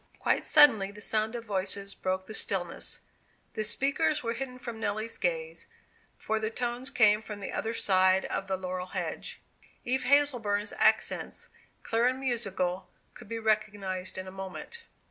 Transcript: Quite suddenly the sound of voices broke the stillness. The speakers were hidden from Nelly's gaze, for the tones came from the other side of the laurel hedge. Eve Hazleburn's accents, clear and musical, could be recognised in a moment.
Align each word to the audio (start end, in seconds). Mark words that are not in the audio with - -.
Quite 0.17 0.43
suddenly 0.43 0.89
the 0.89 0.99
sound 0.99 1.35
of 1.35 1.45
voices 1.45 1.93
broke 1.93 2.25
the 2.25 2.33
stillness. 2.33 3.01
The 3.53 3.63
speakers 3.63 4.23
were 4.23 4.33
hidden 4.33 4.57
from 4.57 4.79
Nelly's 4.79 5.19
gaze, 5.19 5.67
for 6.17 6.39
the 6.39 6.49
tones 6.49 6.89
came 6.89 7.21
from 7.21 7.39
the 7.39 7.51
other 7.51 7.75
side 7.75 8.25
of 8.25 8.47
the 8.47 8.57
laurel 8.57 8.87
hedge. 8.97 9.39
Eve 9.85 10.01
Hazleburn's 10.05 10.73
accents, 10.77 11.49
clear 11.83 12.07
and 12.07 12.19
musical, 12.19 12.89
could 13.13 13.29
be 13.29 13.37
recognised 13.37 14.17
in 14.17 14.27
a 14.27 14.31
moment. 14.31 14.81